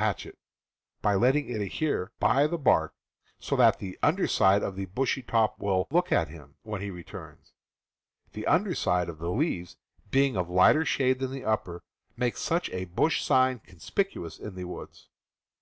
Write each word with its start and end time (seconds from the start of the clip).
he 0.00 0.02
hatchet, 0.06 0.38
but 1.02 1.20
letting 1.20 1.50
it 1.50 1.60
adhere 1.60 2.10
by 2.18 2.46
the 2.46 2.56
bark 2.56 2.94
so 3.38 3.54
that 3.54 3.78
the 3.80 3.90
Fig. 3.92 4.00
10. 4.00 4.08
under 4.08 4.26
side 4.26 4.62
of 4.62 4.74
the 4.74 4.86
bushy 4.86 5.20
top 5.20 5.58
will 5.58 5.86
"look 5.90 6.10
at 6.10 6.28
him" 6.28 6.54
when 6.62 6.80
he 6.80 6.90
returns. 6.90 7.52
The 8.32 8.46
under 8.46 8.74
side 8.74 9.10
of 9.10 9.18
the 9.18 9.28
leaves, 9.30 9.76
being 10.10 10.38
of 10.38 10.48
lighter 10.48 10.86
shade 10.86 11.18
than 11.18 11.32
the 11.32 11.44
upper, 11.44 11.82
makes 12.16 12.40
such 12.40 12.70
a 12.70 12.86
bush 12.86 13.22
sign 13.22 13.58
conspicuous 13.58 14.38
in 14.38 14.54
the 14.54 14.64
woods. 14.64 15.10